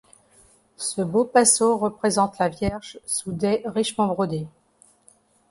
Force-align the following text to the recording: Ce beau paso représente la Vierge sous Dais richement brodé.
Ce 0.77 0.99
beau 1.03 1.25
paso 1.25 1.77
représente 1.77 2.39
la 2.39 2.49
Vierge 2.49 2.99
sous 3.05 3.31
Dais 3.33 3.61
richement 3.67 4.07
brodé. 4.07 4.47